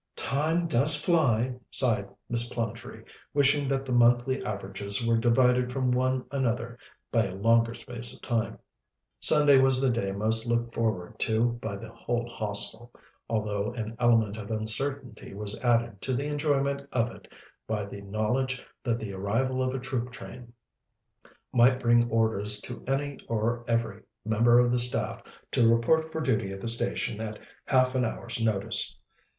[0.15, 3.03] "Time does fly," sighed Miss Plumtree,
[3.35, 6.79] wishing that the Monthly Averages were divided from one another
[7.11, 8.37] by a longer space of time.
[8.41, 8.59] "Never mind,
[9.19, 11.89] Sunday is all the nearer." Sunday was the day most looked forward to by the
[11.91, 12.91] whole Hostel,
[13.29, 17.31] although an element of uncertainty was added to the enjoyment of it
[17.67, 20.51] by the knowledge that the arrival of a troop train
[21.53, 26.51] might bring orders to any or every member of the staff to report for duty
[26.51, 27.37] at the station at
[27.67, 28.97] half an hour's notice.